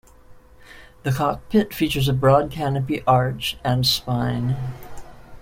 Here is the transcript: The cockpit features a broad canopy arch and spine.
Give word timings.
The 1.03 1.11
cockpit 1.11 1.75
features 1.75 2.07
a 2.09 2.13
broad 2.13 2.49
canopy 2.49 3.03
arch 3.05 3.59
and 3.63 3.85
spine. 3.85 4.57